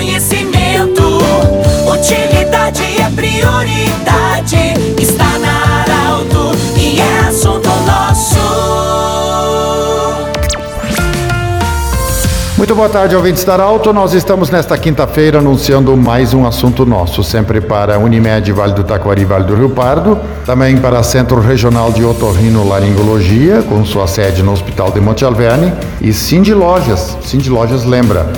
[0.00, 1.18] conhecimento.
[1.86, 4.74] Utilidade é prioridade.
[4.98, 8.40] Está na Arauto e é assunto nosso.
[12.56, 13.92] Muito boa tarde, ouvintes da Arauto.
[13.92, 19.26] Nós estamos nesta quinta-feira anunciando mais um assunto nosso, sempre para Unimed Vale do Taquari,
[19.26, 24.52] Vale do Rio Pardo, também para Centro Regional de Otorrino Laringologia, com sua sede no
[24.52, 27.18] Hospital de Monte Alverne, e Cindy Lojas.
[27.22, 28.30] Cindy Lojas lembra,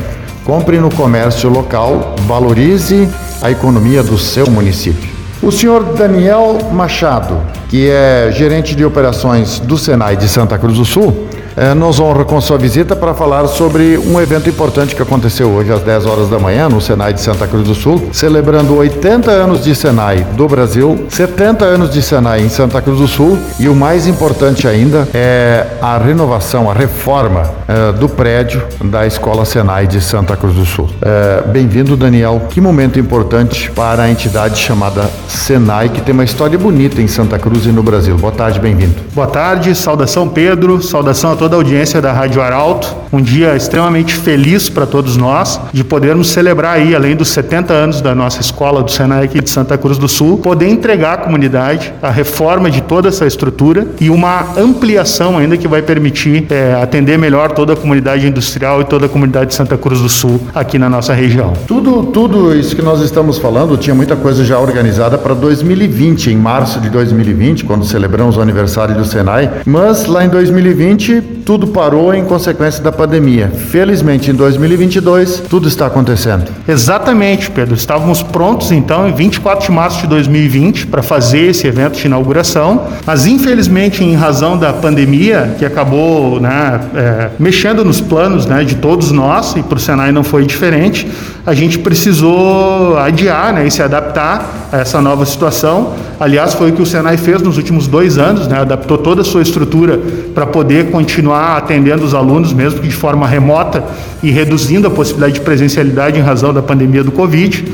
[0.45, 3.09] compre no comércio local, valorize
[3.41, 5.10] a economia do seu município.
[5.42, 7.37] O senhor Daniel Machado,
[7.68, 12.24] que é gerente de operações do Senai de Santa Cruz do Sul, eh, nos honra
[12.24, 16.28] com sua visita para falar sobre um evento importante que aconteceu hoje às 10 horas
[16.28, 20.46] da manhã no Senai de Santa Cruz do Sul, celebrando 80 anos de Senai do
[20.46, 25.09] Brasil, 70 anos de Senai em Santa Cruz do Sul e o mais importante ainda
[25.12, 30.65] é a renovação, a reforma eh, do prédio da Escola Senai de Santa Cruz do
[30.65, 30.88] Sul.
[31.01, 32.43] Eh, Bem-vindo, Daniel.
[32.51, 37.38] Que momento importante para a entidade chamada Senai, que tem uma história bonita em Santa
[37.38, 38.16] Cruz e no Brasil.
[38.16, 38.95] Boa tarde, bem-vindo.
[39.15, 42.95] Boa tarde, saudação Pedro, saudação a toda a audiência da Rádio Arauto.
[43.13, 48.01] Um dia extremamente feliz para todos nós de podermos celebrar aí, além dos 70 anos
[48.01, 51.93] da nossa escola do Senai aqui de Santa Cruz do Sul, poder entregar à comunidade
[52.02, 57.19] a reforma de toda essa estrutura e uma ampliação ainda que vai permitir eh, atender
[57.19, 60.80] melhor toda a comunidade industrial e toda a comunidade de Santa Cruz do Sul aqui
[60.80, 61.52] na nossa região.
[61.69, 66.37] Tudo, tudo isso que nós estamos falando tinha muita coisa já organizada para 2020, em
[66.37, 69.49] março de 2020, quando celebramos o aniversário do Senai.
[69.65, 73.49] Mas lá em 2020 tudo parou em consequência da pandemia.
[73.49, 76.50] Felizmente em 2022 tudo está acontecendo.
[76.66, 77.76] Exatamente, Pedro.
[77.76, 82.88] Estávamos prontos então em 24 de março de 2020 para fazer esse evento de inauguração,
[83.06, 88.76] mas infelizmente em razão da pandemia que acabou né, é, mexendo nos planos né, de
[88.76, 91.08] todos nós e para o Senai não foi diferente,
[91.44, 95.92] a gente precisou adiar né, e se adaptar a essa nova situação.
[96.20, 99.25] Aliás, foi o que o Senai fez nos últimos dois anos, né, adaptou toda a
[99.25, 99.98] sua estrutura
[100.32, 103.82] para poder continuar atendendo os alunos, mesmo que de forma remota
[104.22, 107.64] e reduzindo a possibilidade de presencialidade em razão da pandemia do Covid.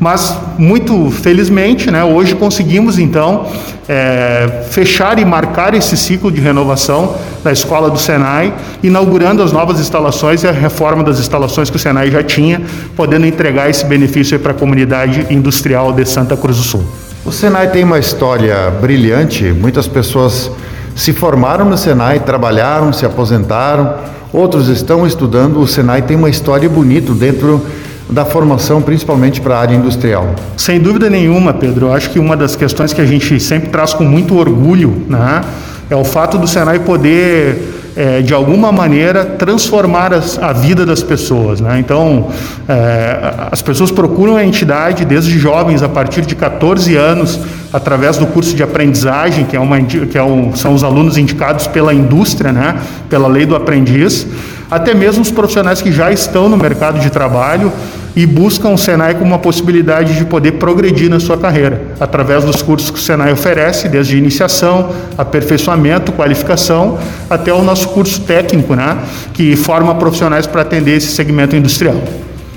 [0.00, 3.46] Mas, muito felizmente, né, hoje conseguimos então
[3.88, 9.80] é, fechar e marcar esse ciclo de renovação da escola do Senai, inaugurando as novas
[9.80, 12.62] instalações e a reforma das instalações que o Senai já tinha,
[12.94, 16.84] podendo entregar esse benefício para a comunidade industrial de Santa Cruz do Sul.
[17.24, 20.50] O Senai tem uma história brilhante, muitas pessoas
[20.94, 23.94] se formaram no Senai, trabalharam, se aposentaram,
[24.32, 25.60] outros estão estudando.
[25.60, 27.64] O Senai tem uma história bonita dentro
[28.10, 30.34] da formação, principalmente para a área industrial.
[30.56, 31.86] Sem dúvida nenhuma, Pedro.
[31.86, 35.42] Eu acho que uma das questões que a gente sempre traz com muito orgulho né,
[35.90, 41.02] é o fato do Senai poder é, de alguma maneira transformar as, a vida das
[41.02, 41.60] pessoas.
[41.60, 41.80] Né?
[41.80, 42.28] Então,
[42.68, 47.40] é, as pessoas procuram a entidade desde jovens, a partir de 14 anos,
[47.72, 51.66] através do curso de aprendizagem, que, é uma, que é um, são os alunos indicados
[51.66, 52.76] pela indústria, né?
[53.10, 54.26] pela lei do aprendiz,
[54.70, 57.72] até mesmo os profissionais que já estão no mercado de trabalho
[58.14, 62.62] e buscam o Senai como uma possibilidade de poder progredir na sua carreira, através dos
[62.62, 66.98] cursos que o Senai oferece, desde iniciação, aperfeiçoamento, qualificação,
[67.30, 68.98] até o nosso curso técnico, né,
[69.32, 71.96] que forma profissionais para atender esse segmento industrial.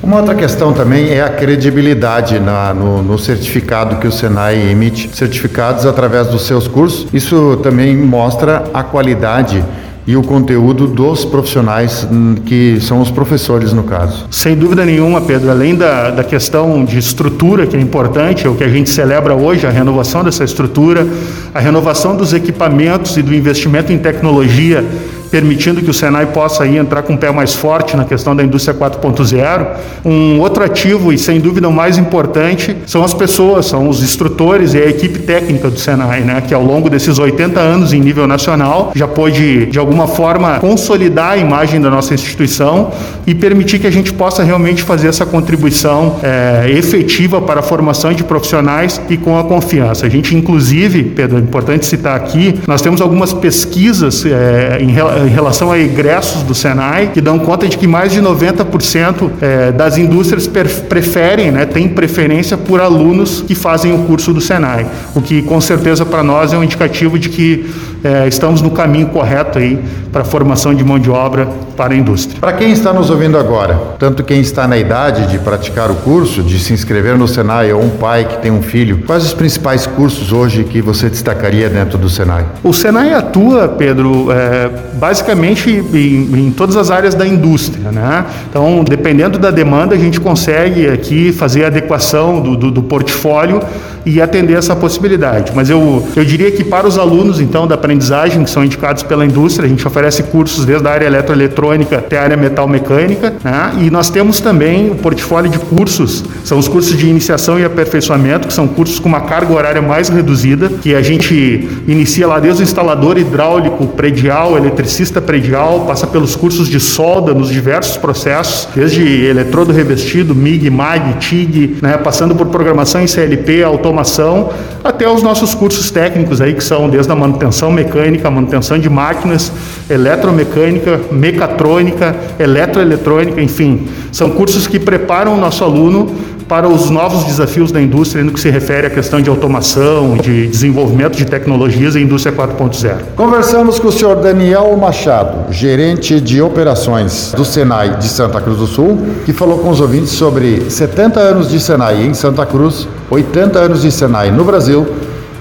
[0.02, 5.12] Uma outra questão também é a credibilidade na, no, no, certificado que o Senai emite,
[5.14, 7.08] certificados através dos seus cursos.
[7.14, 9.64] Isso também mostra a qualidade
[10.06, 14.26] e o conteúdo dos profissionais hum, que são os professores no caso.
[14.32, 18.56] Sem dúvida nenhuma, Pedro, além da, da questão de estrutura, que é importante, é o
[18.56, 21.08] que a gente celebra hoje, a renovação dessa estrutura,
[21.54, 24.84] a renovação dos equipamentos e do investimento em tecnologia
[25.32, 28.44] permitindo que o Senai possa aí entrar com o pé mais forte na questão da
[28.44, 29.68] indústria 4.0.
[30.04, 34.74] Um outro ativo, e sem dúvida o mais importante, são as pessoas, são os instrutores
[34.74, 38.28] e a equipe técnica do Senai, né, que ao longo desses 80 anos em nível
[38.28, 42.92] nacional já pôde, de alguma forma, consolidar a imagem da nossa instituição
[43.26, 48.12] e permitir que a gente possa realmente fazer essa contribuição é, efetiva para a formação
[48.12, 50.06] de profissionais e com a confiança.
[50.06, 55.21] A gente, inclusive, Pedro, é importante citar aqui, nós temos algumas pesquisas é, em relação
[55.26, 59.72] em relação a egressos do Senai, que dão conta de que mais de 90% é,
[59.72, 64.86] das indústrias preferem, né, têm preferência por alunos que fazem o curso do Senai,
[65.16, 67.70] o que com certeza para nós é um indicativo de que
[68.04, 69.80] é, estamos no caminho correto aí
[70.12, 72.40] para a formação de mão de obra para a indústria.
[72.40, 76.44] Para quem está nos ouvindo agora, tanto quem está na idade de praticar o curso,
[76.44, 79.86] de se inscrever no Senai, ou um pai que tem um filho, quais os principais
[79.86, 82.46] cursos hoje que você destacaria dentro do Senai?
[82.64, 88.26] O Senai atua, Pedro, é, basicamente em, em, todas as áreas da indústria, né?
[88.50, 93.62] Então, dependendo da demanda, a gente consegue aqui fazer a adequação do, do, do portfólio
[94.06, 95.52] e atender essa possibilidade.
[95.56, 99.26] Mas eu, eu diria que para os alunos, então, da aprendizagem, que são indicados pela
[99.26, 103.74] indústria, a gente oferece cursos desde a área eletroeletrônica até a área metal mecânica, né?
[103.82, 108.48] e nós temos também o portfólio de cursos, são os cursos de iniciação e aperfeiçoamento,
[108.48, 112.62] que são cursos com uma carga horária mais reduzida, que a gente inicia lá desde
[112.62, 119.26] o instalador hidráulico, predial, eletricista predial, passa pelos cursos de solda nos diversos processos, desde
[119.26, 121.98] eletrodo revestido, MIG, MAG, TIG, né?
[121.98, 124.50] passando por programação em CLP, automação,
[124.84, 129.52] até os nossos cursos técnicos aí, que são desde a manutenção mecânica, manutenção de máquinas,
[129.90, 136.16] eletromecânica, mecatrônica, eletroeletrônica, enfim, são cursos que preparam o nosso aluno
[136.52, 140.48] para os novos desafios da indústria no que se refere à questão de automação, de
[140.48, 142.98] desenvolvimento de tecnologias e indústria 4.0.
[143.16, 148.68] Conversamos com o senhor Daniel Machado, gerente de operações do Senai de Santa Cruz do
[148.68, 153.58] Sul, que falou com os ouvintes sobre 70 anos de Senai em Santa Cruz, 80
[153.58, 154.86] anos de Senai no Brasil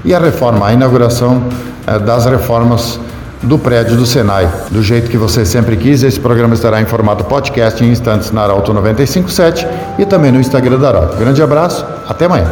[0.05, 1.43] e a reforma, a inauguração
[1.89, 3.01] eh, das reformas
[3.43, 4.49] do prédio do Senai.
[4.71, 8.43] Do jeito que você sempre quis, esse programa estará em formato podcast em instantes na
[8.43, 9.67] Arauto 957
[9.99, 11.17] e também no Instagram da Arauto.
[11.17, 12.49] Grande abraço, até amanhã.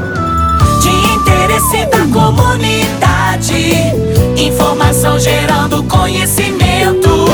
[0.80, 3.74] De interesse da comunidade,
[4.36, 7.26] informação gerando conhecimento,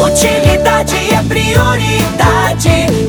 [0.00, 3.03] utilidade é prioridade.